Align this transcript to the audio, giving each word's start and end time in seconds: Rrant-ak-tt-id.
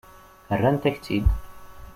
Rrant-ak-tt-id. 0.57 1.27